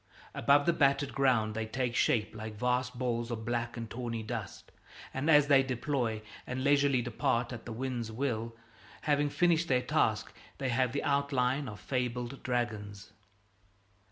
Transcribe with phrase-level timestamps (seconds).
[0.33, 4.71] Above the battered ground they take shape like vast balls of black and tawny dust;
[5.13, 8.55] and as they deploy and leisurely depart at the wind's will,
[9.01, 13.13] having finished their task, they have the outline of fabled dragons.